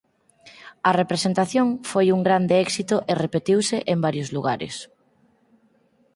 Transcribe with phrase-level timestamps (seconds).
[0.89, 4.75] A representación foi un grande éxito e repetiuse en varios lugares.